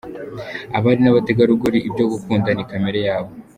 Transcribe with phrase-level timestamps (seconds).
[0.77, 3.31] Abari n’Abategarugori, ibyo gukunda ni kamere yabo.